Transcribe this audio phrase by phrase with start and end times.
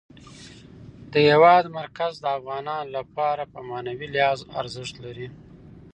[1.11, 5.27] د هېواد مرکز د افغانانو لپاره په معنوي لحاظ ارزښت لري.